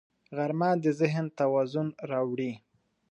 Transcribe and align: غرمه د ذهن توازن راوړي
غرمه 0.35 0.69
د 0.83 0.85
ذهن 0.99 1.25
توازن 1.39 1.87
راوړي 2.11 2.51